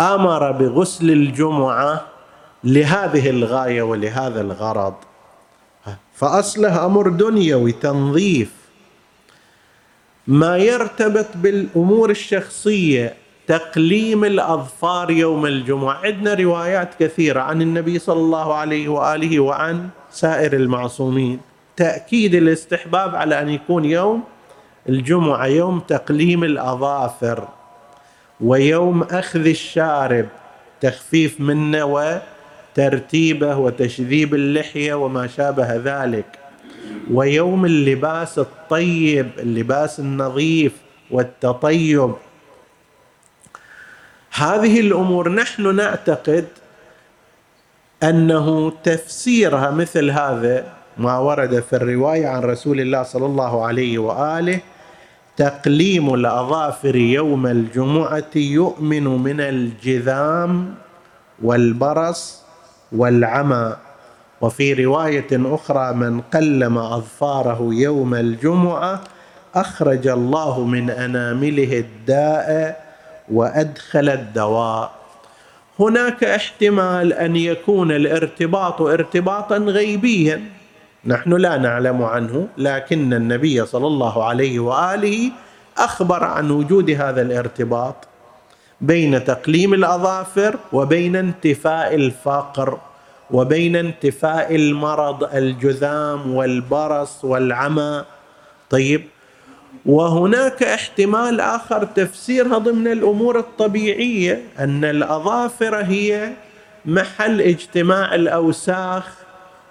آمر 0.00 0.52
بغسل 0.52 1.10
الجمعة 1.10 2.06
لهذه 2.64 3.30
الغاية 3.30 3.82
ولهذا 3.82 4.40
الغرض. 4.40 4.94
فأصله 6.14 6.86
أمر 6.86 7.08
دنيوي 7.08 7.72
تنظيف 7.72 8.50
ما 10.26 10.56
يرتبط 10.56 11.26
بالأمور 11.34 12.10
الشخصية 12.10 13.14
تقليم 13.48 14.24
الأظفار 14.24 15.10
يوم 15.10 15.46
الجمعة. 15.46 16.00
عندنا 16.04 16.34
روايات 16.34 16.94
كثيرة 17.00 17.40
عن 17.40 17.62
النبي 17.62 17.98
صلى 17.98 18.20
الله 18.20 18.54
عليه 18.54 18.88
وآله 18.88 19.40
وعن 19.40 19.88
سائر 20.10 20.52
المعصومين. 20.52 21.40
تأكيد 21.76 22.34
الاستحباب 22.34 23.14
على 23.14 23.40
أن 23.40 23.48
يكون 23.48 23.84
يوم 23.84 24.22
الجمعة 24.88 25.46
يوم 25.46 25.80
تقليم 25.80 26.44
الأظافر 26.44 27.48
ويوم 28.40 29.02
أخذ 29.02 29.46
الشارب 29.46 30.26
تخفيف 30.80 31.40
منه 31.40 31.84
وترتيبه 31.84 33.56
وتشذيب 33.56 34.34
اللحية 34.34 34.94
وما 34.94 35.26
شابه 35.26 35.76
ذلك. 35.76 36.38
ويوم 37.12 37.64
اللباس 37.64 38.38
الطيب 38.38 39.28
اللباس 39.38 40.00
النظيف 40.00 40.72
والتطيب 41.10 42.12
هذه 44.32 44.80
الأمور 44.80 45.28
نحن 45.28 45.76
نعتقد 45.76 46.46
أنه 48.02 48.72
تفسيرها 48.84 49.70
مثل 49.70 50.10
هذا 50.10 50.66
ما 50.98 51.18
ورد 51.18 51.60
في 51.60 51.76
الرواية 51.76 52.26
عن 52.26 52.40
رسول 52.42 52.80
الله 52.80 53.02
صلى 53.02 53.26
الله 53.26 53.66
عليه 53.66 53.98
وآله 53.98 54.60
تقليم 55.36 56.14
الأظافر 56.14 56.96
يوم 56.96 57.46
الجمعة 57.46 58.34
يؤمن 58.36 59.04
من 59.04 59.40
الجذام 59.40 60.74
والبرص 61.42 62.42
والعمى. 62.92 63.76
وفي 64.40 64.84
رواية 64.84 65.26
أخرى 65.32 65.92
من 65.92 66.20
قلم 66.20 66.78
أظفاره 66.78 67.68
يوم 67.72 68.14
الجمعة 68.14 69.00
أخرج 69.54 70.06
الله 70.08 70.64
من 70.64 70.90
أنامله 70.90 71.78
الداء 71.78 72.87
وأدخل 73.30 74.08
الدواء. 74.08 74.92
هناك 75.80 76.24
احتمال 76.24 77.12
أن 77.12 77.36
يكون 77.36 77.92
الارتباط 77.92 78.80
ارتباطا 78.82 79.56
غيبيا. 79.56 80.42
نحن 81.04 81.32
لا 81.32 81.56
نعلم 81.56 82.02
عنه 82.02 82.48
لكن 82.58 83.12
النبي 83.14 83.66
صلى 83.66 83.86
الله 83.86 84.24
عليه 84.24 84.58
وآله 84.58 85.30
أخبر 85.78 86.24
عن 86.24 86.50
وجود 86.50 86.90
هذا 86.90 87.22
الارتباط 87.22 87.94
بين 88.80 89.24
تقليم 89.24 89.74
الأظافر 89.74 90.56
وبين 90.72 91.16
انتفاء 91.16 91.94
الفقر 91.94 92.78
وبين 93.30 93.76
انتفاء 93.76 94.54
المرض 94.54 95.34
الجذام 95.34 96.34
والبرص 96.34 97.24
والعمى. 97.24 98.04
طيب 98.70 99.04
وهناك 99.88 100.62
احتمال 100.62 101.40
آخر 101.40 101.84
تفسيرها 101.84 102.58
ضمن 102.58 102.88
الأمور 102.88 103.38
الطبيعية 103.38 104.42
أن 104.58 104.84
الأظافر 104.84 105.76
هي 105.76 106.32
محل 106.86 107.40
اجتماع 107.40 108.14
الأوساخ 108.14 109.04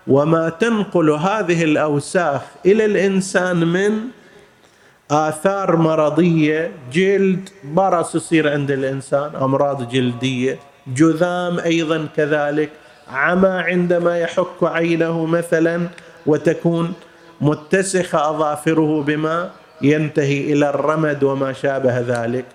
وما 0.08 0.50
تنقل 0.50 1.10
هذه 1.10 1.64
الأوساخ 1.64 2.42
إلى 2.66 2.86
الإنسان 2.86 3.68
من 3.68 4.00
آثار 5.12 5.76
مرضية 5.76 6.72
جلد 6.94 7.50
برص 7.64 8.16
يصير 8.16 8.52
عند 8.52 8.72
الإنسان 8.72 9.36
أمراض 9.36 9.90
جلدية 9.90 10.60
جذام 10.88 11.60
أيضا 11.60 12.08
كذلك 12.16 12.70
عمى 13.12 13.50
عندما 13.50 14.20
يحك 14.20 14.64
عينه 14.64 15.26
مثلا 15.26 15.88
وتكون 16.26 16.94
متسخة 17.42 18.30
أظافره 18.30 19.04
بما 19.08 19.50
ينتهي 19.82 20.54
إلى 20.54 20.70
الرمد 20.70 21.24
وما 21.24 21.54
شابه 21.54 22.00
ذلك. 22.00 22.46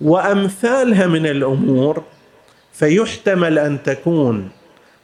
وأمثالها 0.00 1.06
من 1.06 1.26
الأمور 1.26 2.02
فيحتمل 2.72 3.58
أن 3.58 3.82
تكون 3.82 4.48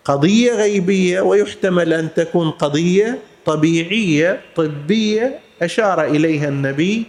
قضية 0.05 0.53
غيبية 0.53 1.21
ويحتمل 1.21 1.93
أن 1.93 2.15
تكون 2.15 2.51
قضية 2.51 3.19
طبيعية 3.47 4.41
طبية 4.57 5.39
أشار 5.63 6.05
إليها 6.05 6.49
النبي. 6.49 7.05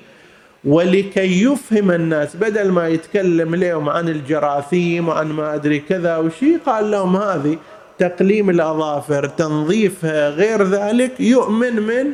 ولكي 0.66 1.44
يفهم 1.44 1.92
الناس 1.92 2.36
بدل 2.36 2.72
ما 2.72 2.88
يتكلم 2.88 3.56
لهم 3.56 3.90
عن 3.90 4.10
الجراثيم 4.10 5.08
وعن 5.08 5.28
ما 5.28 5.56
أدري 5.56 5.80
كذا 5.80 6.18
وشي 6.18 6.58
قال 6.66 6.92
لهم 6.92 7.16
هذه 7.16 7.58
تقليم 8.00 8.50
الأظافر 8.50 9.28
تنظيفها 9.28 10.30
غير 10.30 10.64
ذلك 10.64 11.20
يؤمن 11.20 11.76
من 11.76 12.06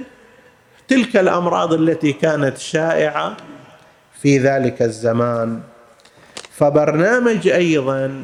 تلك 0.89 1.17
الأمراض 1.17 1.73
التي 1.73 2.13
كانت 2.13 2.57
شائعة 2.57 3.37
في 4.21 4.37
ذلك 4.37 4.81
الزمان. 4.81 5.59
فبرنامج 6.51 7.47
أيضا 7.47 8.23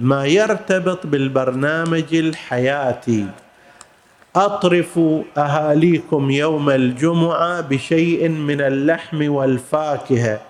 ما 0.00 0.26
يرتبط 0.26 1.06
بالبرنامج 1.06 2.14
الحياتي. 2.14 3.26
أطرف 4.36 5.00
أهاليكم 5.38 6.30
يوم 6.30 6.70
الجمعة 6.70 7.60
بشيء 7.60 8.28
من 8.28 8.60
اللحم 8.60 9.30
والفاكهة 9.32 10.40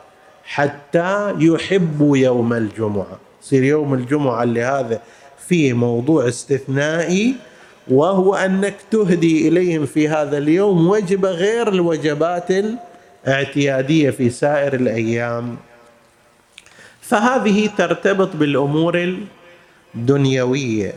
حتى 0.44 1.34
يحبوا 1.38 2.16
يوم 2.16 2.52
الجمعة. 2.52 3.18
يصير 3.42 3.62
يوم 3.62 3.94
الجمعة 3.94 4.42
اللي 4.42 4.62
هذا 4.62 5.00
فيه 5.48 5.72
موضوع 5.72 6.28
استثنائي 6.28 7.34
وهو 7.88 8.34
أنك 8.34 8.74
تهدي 8.90 9.48
إليهم 9.48 9.86
في 9.86 10.08
هذا 10.08 10.38
اليوم 10.38 10.88
وجبه 10.88 11.30
غير 11.30 11.68
الوجبات 11.68 12.48
الاعتيادية 13.26 14.10
في 14.10 14.30
سائر 14.30 14.74
الأيام. 14.74 15.56
فهذه 17.00 17.70
ترتبط 17.78 18.36
بالأمور 18.36 19.16
الدنيوية. 19.94 20.94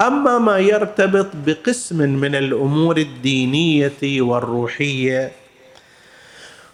أما 0.00 0.38
ما 0.38 0.58
يرتبط 0.58 1.26
بقسم 1.46 1.96
من 1.96 2.34
الأمور 2.34 2.96
الدينية 2.96 4.20
والروحية 4.22 5.32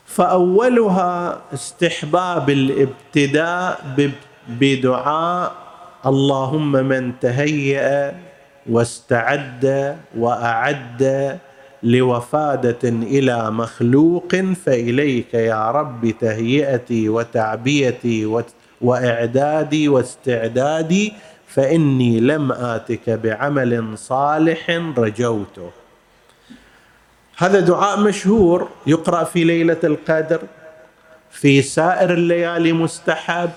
فأولها 0.06 1.40
استحباب 1.54 2.50
الابتداء 2.50 3.84
بدعاء 4.48 5.52
اللهم 6.06 6.72
من 6.72 7.12
تهيأ 7.20 8.14
واستعد 8.70 9.96
وأعد 10.18 11.38
لوفادة 11.82 12.88
إلى 12.88 13.50
مخلوق 13.50 14.36
فإليك 14.36 15.34
يا 15.34 15.70
رب 15.70 16.14
تهيئتي 16.20 17.08
وتعبيتي 17.08 18.42
وإعدادي 18.80 19.88
واستعدادي 19.88 21.12
فإني 21.46 22.20
لم 22.20 22.52
آتك 22.52 23.10
بعمل 23.10 23.98
صالح 23.98 24.70
رجوته. 24.98 25.70
هذا 27.36 27.60
دعاء 27.60 28.00
مشهور 28.00 28.68
يقرأ 28.86 29.24
في 29.24 29.44
ليلة 29.44 29.76
القدر 29.84 30.40
في 31.30 31.62
سائر 31.62 32.12
الليالي 32.12 32.72
مستحب 32.72 33.50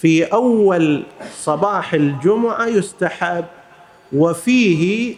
في 0.00 0.24
أول 0.24 1.02
صباح 1.36 1.94
الجمعة 1.94 2.66
يستحب 2.66 3.44
وفيه 4.12 5.14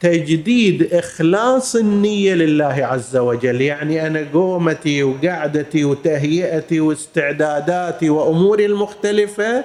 تجديد 0.00 0.94
إخلاص 0.94 1.76
النية 1.76 2.34
لله 2.34 2.86
عز 2.86 3.16
وجل. 3.16 3.60
يعني 3.60 4.06
أنا 4.06 4.26
قومتي 4.32 5.02
وقعدتي 5.02 5.84
وتهيئتي 5.84 6.80
واستعداداتي 6.80 8.10
وأموري 8.10 8.66
المختلفة 8.66 9.64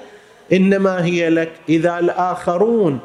إنما 0.52 1.04
هي 1.04 1.30
لك. 1.30 1.52
إذا 1.68 1.98
الآخرون 1.98 2.98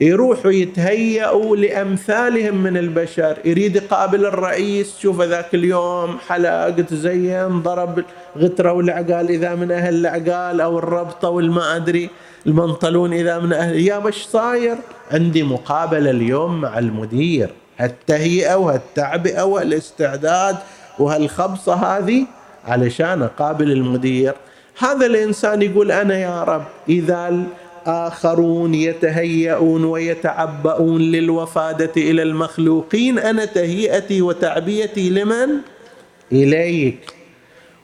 يروحوا 0.00 0.50
يتهيأوا 0.50 1.56
لأمثالهم 1.56 2.62
من 2.62 2.76
البشر. 2.76 3.36
يريد 3.44 3.76
يقابل 3.76 4.26
الرئيس. 4.26 4.98
شوف 4.98 5.22
ذاك 5.22 5.54
اليوم 5.54 6.18
حلق 6.28 6.70
تزين 6.70 7.62
ضرب 7.62 8.04
غترة 8.38 8.72
والعقال 8.72 9.28
إذا 9.28 9.54
من 9.54 9.72
أهل 9.72 9.94
العقال 9.94 10.60
أو 10.60 10.78
الربطة 10.78 11.28
والما 11.28 11.76
أدري 11.76 12.10
المنطلون 12.46 13.12
إذا 13.12 13.38
من 13.38 13.52
أهل. 13.52 13.80
يا 13.80 13.98
بش 13.98 14.24
صاير؟ 14.24 14.76
عندي 15.12 15.42
مقابلة 15.42 16.10
اليوم 16.10 16.60
مع 16.60 16.78
المدير. 16.78 17.50
هالتهيئة 17.78 18.54
وهالتعبئة 18.54 19.42
والاستعداد 19.42 20.56
وهالخبصة 20.98 21.74
هذه 21.74 22.26
علشان 22.64 23.22
أقابل 23.22 23.72
المدير. 23.72 24.34
هذا 24.78 25.06
الإنسان 25.06 25.62
يقول 25.62 25.92
أنا 25.92 26.18
يا 26.18 26.44
رب 26.44 26.64
إذا 26.88 27.42
آخرون 27.86 28.74
يتهيئون 28.74 29.84
ويتعبؤون 29.84 31.00
للوفادة 31.00 31.92
إلى 31.96 32.22
المخلوقين. 32.22 33.18
أنا 33.18 33.44
تهيئتي 33.44 34.22
وتعبيتي 34.22 35.10
لمن؟ 35.10 35.48
إليك. 36.32 37.14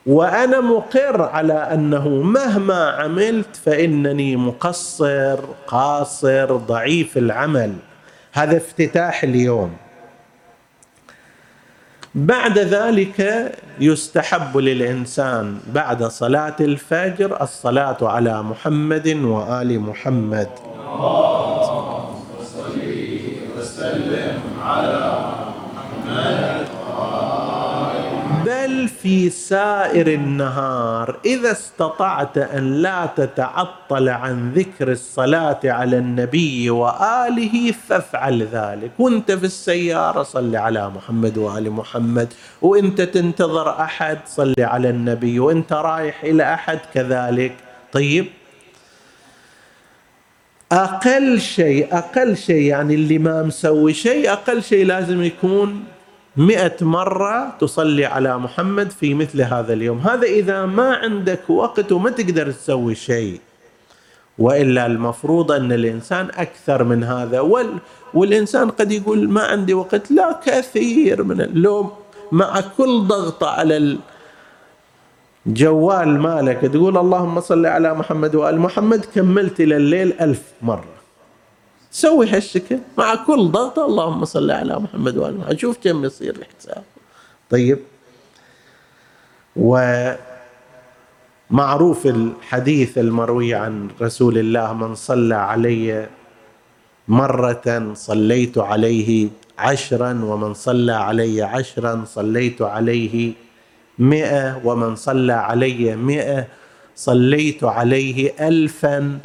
وأنا 0.07 0.61
مقر 0.61 1.23
على 1.23 1.53
أنه 1.53 2.09
مهما 2.09 2.91
عملت 2.91 3.57
فإنني 3.57 4.37
مقصر 4.37 5.39
قاصر 5.67 6.57
ضعيف 6.57 7.19
العمل. 7.19 7.73
هذا 8.33 8.57
افتتاح 8.57 9.25
اليوم. 9.25 9.73
بعد 12.15 12.59
ذلك 12.59 13.53
يستحب 13.81 14.57
للإنسان 14.57 15.59
بعد 15.75 16.05
صلاة 16.05 16.57
الفجر 16.61 17.43
الصلاة 17.43 17.97
على 18.03 18.43
محمد 18.43 19.09
وآل 19.09 19.81
محمد. 19.81 20.49
وسلم 23.59 24.39
على 24.63 25.03
محمد 26.07 26.67
بل 28.83 28.89
في 28.89 29.31
سائر 29.31 30.07
النهار 30.07 31.17
إذا 31.25 31.53
استطعت 31.53 32.39
أن 32.39 32.83
لا 32.83 33.07
تتعطل 33.17 34.09
عن 34.09 34.53
ذكر 34.53 34.93
الصلاة 34.93 35.61
على 35.65 35.99
النبي 35.99 36.71
وآله 36.71 37.73
فافعل 37.89 38.43
ذلك. 38.43 38.91
وأنت 38.99 39.33
في 39.33 39.45
السيارة 39.45 40.23
صل 40.23 40.57
على 40.57 40.91
محمد 40.91 41.39
وآل 41.39 41.71
محمد. 41.71 42.33
وأنت 42.63 43.01
تنتظر 43.01 43.81
أحد 43.81 44.19
صل 44.27 44.55
على 44.59 44.91
النبي. 44.91 45.41
وأنت 45.41 45.73
رايح 45.73 46.25
إلى 46.25 46.55
أحد 46.55 46.79
كذلك. 46.95 47.53
طيب. 47.93 48.27
أقل 50.73 51.41
شيء 51.41 51.89
أقل 51.93 52.37
شيء 52.37 52.63
يعني 52.63 52.95
اللي 52.95 53.19
ما 53.19 53.43
مسوي 53.43 53.95
شيء 53.95 54.33
أقل 54.33 54.63
شيء 54.63 54.87
لازم 54.87 55.23
يكون 55.23 55.85
مئة 56.37 56.77
مرة 56.81 57.57
تصلي 57.61 58.05
على 58.07 58.39
محمد 58.39 58.91
في 58.91 59.15
مثل 59.15 59.43
هذا 59.43 59.73
اليوم. 59.73 59.99
هذا 59.99 60.23
إذا 60.23 60.67
ما 60.67 60.97
عندك 60.97 61.51
وقت 61.51 61.93
وما 61.93 62.11
تقدر 62.11 62.51
تسوي 62.51 62.95
شيء. 62.95 63.41
وإلا 64.39 64.87
المفروض 64.87 65.53
أن 65.53 65.73
الإنسان 65.73 66.29
أكثر 66.35 66.85
من 66.85 67.05
هذا. 67.05 67.41
وال 67.41 67.79
والإنسان 68.15 68.71
قد 68.71 68.93
يقول 68.93 69.29
ما 69.29 69.43
عندي 69.43 69.75
وقت. 69.75 70.11
لا 70.11 70.41
كثير 70.47 71.23
من 71.23 71.41
اللوم 71.41 71.93
مع 72.33 72.61
كل 72.79 73.01
ضغطه 73.01 73.49
على 73.49 73.99
الجوال 75.47 76.09
مالك 76.21 76.61
تقول 76.61 76.99
اللهم 76.99 77.41
صل 77.41 77.67
على 77.67 77.95
محمد 77.95 78.35
وآل 78.35 78.61
محمد 78.61 79.05
كملت 79.05 79.61
إلى 79.61 79.77
الليل 79.77 80.13
ألف 80.21 80.43
مرة. 80.63 81.02
سوي 81.93 82.29
هالشكل 82.29 82.79
مع 82.99 83.15
كل 83.15 83.49
ضغطة 83.49 83.87
اللهم 83.87 84.25
صل 84.25 84.51
على 84.51 84.79
محمد 84.79 85.17
وآل 85.17 85.39
محمد. 85.39 85.59
شوف 85.59 85.79
كم 85.85 86.05
يصير 86.05 86.37
الحساب. 86.37 86.85
طيب. 87.51 87.79
ومعروف 91.51 92.07
الحديث 92.07 92.99
المروي 92.99 93.55
عن 93.55 93.89
رسول 94.01 94.39
الله 94.39 94.73
من 94.73 94.95
صلى 94.95 95.35
علي 95.35 96.09
مرة 97.09 97.93
صليت 97.95 98.59
عليه 98.59 99.29
عشرا 99.59 100.25
ومن 100.25 100.55
صلى 100.55 100.93
علي 100.93 101.43
عشرا 101.43 102.05
صليت 102.07 102.63
عليه 102.63 103.33
مئة 103.99 104.61
ومن 104.65 104.97
صلى 104.97 105.33
علي 105.33 105.97
مئة 105.97 106.47
صليت 106.97 107.65
عليه 107.65 108.49
ألفا 108.49 109.19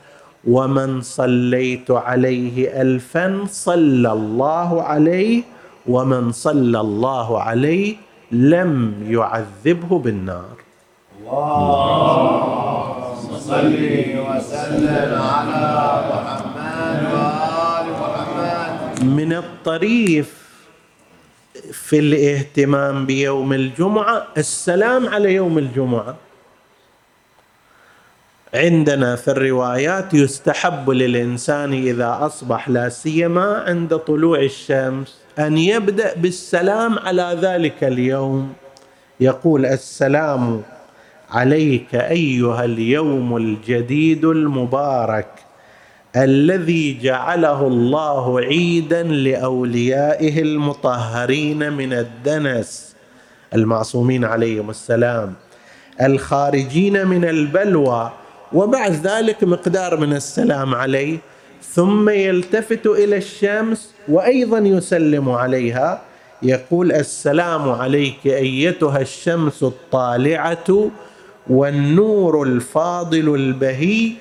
ومن 0.48 1.02
صليت 1.02 1.92
عليه 1.92 2.82
الفا 2.82 3.46
صلى 3.52 4.12
الله 4.12 4.82
عليه 4.82 5.44
ومن 5.88 6.32
صلى 6.32 6.80
الله 6.80 7.42
عليه 7.42 7.96
لم 8.32 8.94
يعذبه 9.08 10.00
بالنار. 10.00 10.58
اللهم 11.28 13.40
صل 13.40 13.84
وسلم 14.28 15.22
على 15.22 16.04
محمد 16.12 17.00
وآل 17.14 17.86
محمد. 18.02 19.04
من 19.04 19.34
الطريف 19.34 20.48
في 21.72 22.00
الاهتمام 22.00 23.06
بيوم 23.06 23.54
الجمعة 23.54 24.28
السلام 24.38 25.08
على 25.08 25.34
يوم 25.34 25.58
الجمعة. 25.58 26.16
عندنا 28.54 29.16
في 29.16 29.28
الروايات 29.28 30.14
يستحب 30.14 30.90
للإنسان 30.90 31.74
إذا 31.74 32.18
أصبح 32.22 32.70
لا 32.70 32.90
سيما 32.90 33.64
عند 33.68 33.98
طلوع 33.98 34.40
الشمس 34.40 35.16
أن 35.40 35.58
يبدأ 35.58 36.16
بالسلام 36.16 37.00
على 37.00 37.38
ذلك 37.42 37.84
اليوم. 37.84 38.54
يقول 39.20 39.66
السلام 39.66 40.62
عليك 41.30 41.96
أيها 41.96 42.66
اليوم 42.66 43.38
الجديد 43.38 44.26
المبارك 44.26 45.30
الذي 46.16 47.00
جعله 47.02 47.68
الله 47.68 48.40
عيدا 48.40 49.04
لأوليائه 49.04 50.42
المطهرين 50.42 51.74
من 51.74 51.94
الدنس. 51.94 52.96
المعصومين 53.54 54.26
عليهم 54.26 54.70
السلام. 54.70 55.34
الخارجين 56.02 57.08
من 57.08 57.26
البلوى 57.26 58.12
وبعد 58.54 58.92
ذلك 58.92 59.44
مقدار 59.44 59.98
من 59.98 60.14
السلام 60.14 60.76
عليه 60.76 61.18
ثم 61.74 62.10
يلتفت 62.10 62.86
إلى 62.86 63.18
الشمس 63.18 63.92
وأيضا 64.08 64.58
يسلم 64.58 65.30
عليها. 65.30 66.02
يقول 66.42 66.92
السلام 66.92 67.70
عليك 67.70 68.26
أيتها 68.26 69.02
الشمس 69.02 69.64
الطالعة 69.64 70.90
والنور 71.50 72.44
الفاضل 72.44 73.36
البهي. 73.36 74.12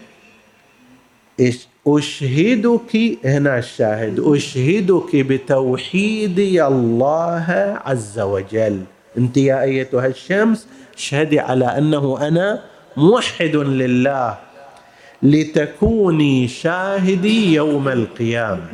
أشهدك 1.87 3.19
هنا 3.25 3.59
الشاهد 3.59 4.21
أشهدك 4.21 5.17
بتوحيدي 5.17 6.67
الله 6.67 7.47
عز 7.85 8.19
وجل. 8.19 8.81
أنت 9.19 9.37
يا 9.37 9.63
أيتها 9.63 10.07
الشمس 10.07 10.67
أشهدي 10.97 11.41
على 11.41 11.65
أنه 11.65 12.29
أنا 12.29 12.63
موحد 12.97 13.57
لله 13.57 14.37
لتكوني 15.23 16.49
شاهدي 16.49 17.55
يوم 17.55 17.89
القيامة. 17.89 18.69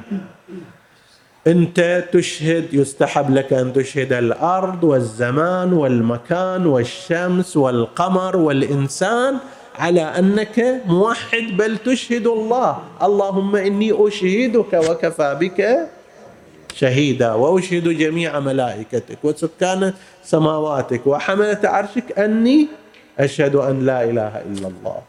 أنت 1.47 2.05
تشهد 2.13 2.75
يستحب 2.75 3.35
لك 3.35 3.53
أن 3.53 3.73
تشهد 3.73 4.13
الأرض 4.13 4.85
والزمان 4.85 5.73
والمكان 5.73 6.67
والشمس 6.67 7.57
والقمر 7.57 8.37
والإنسان 8.37 9.37
على 9.79 10.01
أنك 10.01 10.83
موحد 10.87 11.57
بل 11.59 11.79
تشهد 11.79 12.27
الله. 12.27 12.79
اللهم 13.03 13.57
إني 13.57 14.09
أشهدك 14.09 14.73
وكفى 14.73 15.37
بك 15.41 15.89
شهيدا 16.75 17.33
وأشهد 17.33 17.89
جميع 17.89 18.41
ملائكتك 18.41 19.19
وسكان 19.23 19.93
سماواتك 20.25 21.07
وحملة 21.07 21.61
عرشك 21.65 22.19
أني 22.19 22.69
أشهد 23.18 23.55
أن 23.55 23.87
لا 23.87 24.05
إله 24.05 24.42
إلا 24.42 24.68
الله 24.68 25.03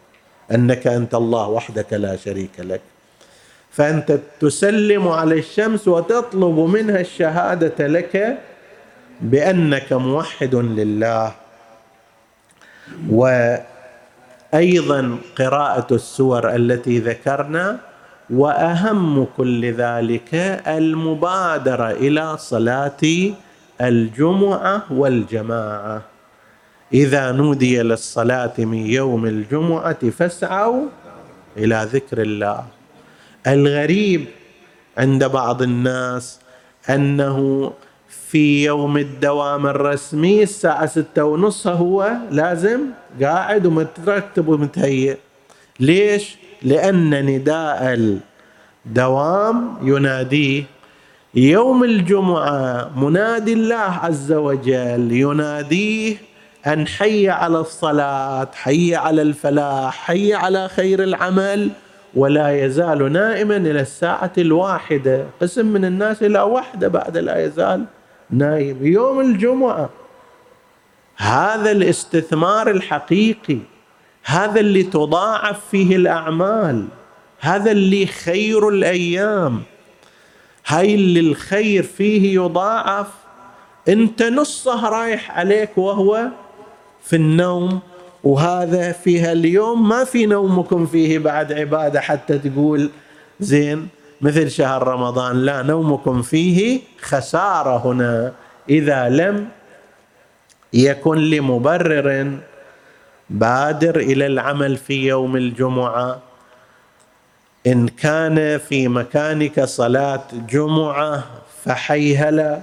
أنك 0.52 0.88
أنت 0.88 1.16
الله 1.16 1.48
وحدك 1.48 1.94
لا 1.94 2.16
شريك 2.16 2.60
لك. 2.60 2.82
فأنت 3.72 4.20
تسلم 4.40 5.08
على 5.08 5.40
الشمس 5.40 5.88
وتطلب 5.88 6.60
منها 6.60 7.00
الشهادة 7.00 7.88
لك 7.88 8.38
بأنك 9.22 9.94
موحد 9.94 10.56
لله. 10.56 11.32
وأيضا 13.10 15.18
قراءة 15.38 15.88
السور 15.92 16.56
التي 16.56 17.00
ذكرنا 17.00 17.80
وأهم 18.30 19.28
كل 19.38 19.74
ذلك 19.74 20.36
المبادرة 20.68 21.92
إلى 21.92 22.38
صلاة 22.38 23.32
الجمعة 23.82 24.94
والجماعة. 24.94 26.13
إذا 26.94 27.32
نودي 27.32 27.82
للصلاة 27.82 28.54
من 28.58 28.86
يوم 28.86 29.26
الجمعة 29.26 30.10
فاسعوا 30.10 30.86
إلى 31.58 31.88
ذكر 31.94 32.22
الله. 32.22 32.64
الغريب 33.48 34.26
عند 34.98 35.24
بعض 35.24 35.62
الناس 35.62 36.40
أنه 36.90 37.72
في 38.30 38.66
يوم 38.66 38.98
الدوام 38.98 39.68
الرسمي 39.68 40.44
الساعة 40.44 40.86
ستة 40.86 41.24
ونص 41.24 41.68
هو 41.68 42.14
لازم 42.32 42.80
قاعد 43.22 43.66
ومترتب 43.66 44.48
ومتهيئ. 44.48 45.18
ليش؟ 45.80 46.38
لأن 46.62 47.26
نداء 47.26 47.80
الدوام 48.86 49.78
يناديه 49.82 50.64
يوم 51.36 51.84
الجمعة. 51.84 52.92
منادي 53.00 53.54
الله 53.54 53.76
عز 53.76 54.32
وجل 54.32 55.12
يناديه 55.12 56.33
أن 56.68 56.88
حي 56.88 57.30
على 57.30 57.60
الصلاة 57.60 58.50
حي 58.54 58.96
على 58.96 59.22
الفلاح 59.22 60.08
حي 60.08 60.34
على 60.34 60.70
خير 60.70 61.04
العمل. 61.04 61.70
ولا 62.16 62.66
يزال 62.66 63.12
نائما 63.12 63.58
إلى 63.58 63.82
الساعة 63.82 64.32
الواحدة. 64.38 65.26
قسم 65.42 65.66
من 65.66 65.86
الناس 65.86 66.24
إلى 66.24 66.42
وحدة 66.42 66.88
بعد 66.88 67.18
لا 67.18 67.46
يزال 67.46 67.86
نايم 68.30 68.86
يوم 68.86 69.20
الجمعة. 69.20 69.90
هذا 71.18 71.72
الاستثمار 71.72 72.72
الحقيقي. 72.72 73.58
هذا 74.24 74.60
اللي 74.60 74.84
تضاعف 74.84 75.60
فيه 75.72 75.96
الأعمال. 75.96 76.86
هذا 77.40 77.72
اللي 77.72 78.06
خير 78.06 78.70
الأيام. 78.70 79.62
هاي 80.68 80.96
اللي 80.96 81.20
الخير 81.20 81.84
فيه 81.84 82.36
يضاعف. 82.36 83.08
أنت 83.90 84.24
نصه 84.24 84.90
رايح 84.90 85.38
عليك 85.38 85.78
وهو 85.78 86.28
في 87.04 87.16
النوم 87.16 87.80
وهذا 88.24 88.92
فيها 88.92 89.32
اليوم 89.32 89.90
ما 89.90 90.04
في 90.04 90.26
نومكم 90.26 90.86
فيه 90.86 91.20
بعد 91.20 91.54
عبادة 91.54 92.02
حتى 92.02 92.38
تقول 92.38 92.90
زين 93.40 93.88
مثل 94.22 94.52
شهر 94.52 94.88
رمضان 94.88 95.38
لا 95.38 95.62
نومكم 95.62 96.22
فيه 96.22 96.82
خسارة 97.02 97.78
هنا. 97.86 98.34
إذا 98.70 99.10
لم 99.10 99.48
يكن 100.74 101.18
لمبرر 101.18 102.32
بادر 103.30 104.00
إلى 104.00 104.26
العمل 104.26 104.78
في 104.78 105.08
يوم 105.08 105.36
الجمعة. 105.36 106.20
إن 107.68 107.88
كان 107.88 108.58
في 108.58 108.88
مكانك 108.88 109.64
صلاة 109.64 110.24
جمعة 110.50 111.24
فحيهلا 111.66 112.62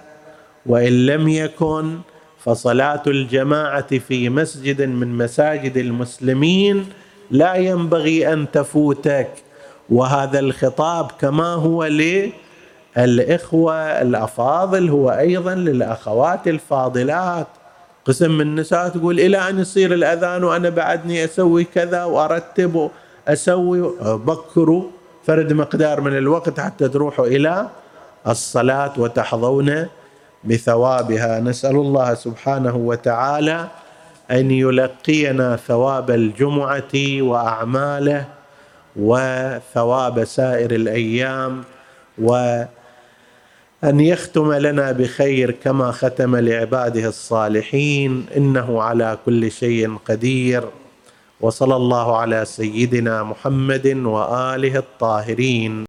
وإن 0.66 1.06
لم 1.06 1.28
يكن 1.28 1.98
فصلاة 2.44 3.02
الجماعة 3.06 3.98
في 3.98 4.28
مسجد 4.28 4.82
من 4.82 5.18
مساجد 5.18 5.76
المسلمين 5.76 6.86
لا 7.30 7.54
ينبغي 7.54 8.32
أن 8.32 8.50
تفوتك. 8.50 9.30
وهذا 9.90 10.38
الخطاب 10.38 11.10
كما 11.20 11.54
هو 11.54 11.84
للإخوة 12.96 13.74
الأفاضل 13.74 14.88
هو 14.88 15.10
أيضا 15.10 15.54
للأخوات 15.54 16.48
الفاضلات. 16.48 17.46
قسم 18.04 18.30
من 18.30 18.40
النساء 18.40 18.88
تقول 18.88 19.20
إلى 19.20 19.48
أن 19.48 19.58
يصير 19.58 19.94
الأذان 19.94 20.44
وأنا 20.44 20.68
بعدني 20.68 21.24
أسوي 21.24 21.64
كذا 21.64 22.04
وأرتب 22.04 22.90
أسوي 23.28 23.92
بكروا 24.02 24.84
فرد 25.26 25.52
مقدار 25.52 26.00
من 26.00 26.16
الوقت 26.18 26.60
حتى 26.60 26.88
تروحوا 26.88 27.26
إلى 27.26 27.68
الصلاة 28.28 28.92
وتحظون 28.98 29.86
بثوابها. 30.44 31.40
نسأل 31.40 31.76
الله 31.76 32.14
سبحانه 32.14 32.76
وتعالى 32.76 33.58
أن 34.30 34.50
يلقينا 34.50 35.56
ثواب 35.56 36.10
الجمعة 36.10 36.94
وأعماله 37.28 38.24
وثواب 38.96 40.24
سائر 40.24 40.70
الأيام 40.70 41.64
وأن 42.18 42.66
يختم 43.84 44.52
لنا 44.52 44.92
بخير 44.92 45.50
كما 45.50 45.88
ختم 45.92 46.36
لعباده 46.36 47.08
الصالحين. 47.08 48.26
إنه 48.36 48.82
على 48.82 49.18
كل 49.24 49.50
شيء 49.50 49.96
قدير. 50.08 50.62
وصلى 51.40 51.76
الله 51.76 52.16
على 52.16 52.44
سيدنا 52.44 53.22
محمد 53.22 53.86
وآله 53.86 54.74
الطاهرين. 54.84 55.74